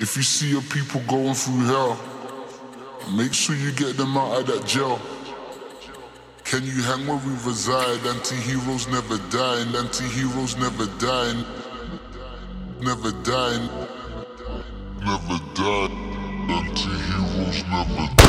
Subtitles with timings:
[0.00, 2.00] If you see your people going through hell,
[3.14, 4.98] make sure you get them out of that jail.
[6.42, 8.06] Can you hang where we reside?
[8.06, 11.34] Anti-heroes never die, anti-heroes never die,
[12.80, 13.60] never die,
[15.04, 15.90] never die.
[16.48, 18.19] Anti-heroes never die.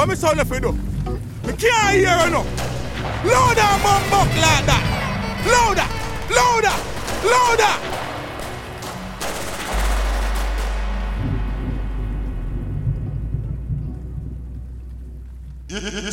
[0.00, 0.72] What me sound if you do?
[0.72, 2.42] Me can't hear you no.
[3.22, 4.82] Louder, man, buck like that.
[5.44, 5.88] Louder,
[6.32, 6.76] louder,
[7.28, 7.74] louder.
[15.68, 16.12] You, you,